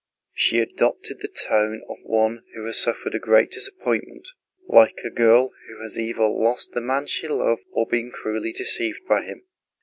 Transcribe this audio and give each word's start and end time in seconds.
She 0.33 0.57
adopted 0.57 1.19
the 1.19 1.27
tone 1.27 1.83
of 1.87 1.97
one 2.01 2.43
who 2.55 2.65
has 2.65 2.81
suffered 2.81 3.13
a 3.13 3.19
great 3.19 3.51
disappointment, 3.51 4.27
like 4.67 4.97
a 5.05 5.11
girl 5.11 5.53
who 5.67 5.79
has 5.83 5.95
either 5.95 6.25
lost 6.25 6.71
the 6.71 6.81
man 6.81 7.05
she 7.05 7.27
loved 7.27 7.65
or 7.71 7.85
been 7.85 8.09
cruelly 8.09 8.51
deceived 8.51 9.05
by 9.07 9.21
him. 9.23 9.43